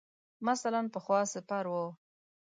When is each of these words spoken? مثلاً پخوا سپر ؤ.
مثلاً 0.49 0.81
پخوا 0.93 1.21
سپر 1.33 1.65
ؤ. 1.83 1.85